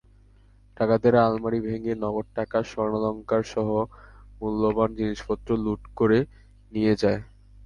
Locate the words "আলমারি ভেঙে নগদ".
1.27-2.27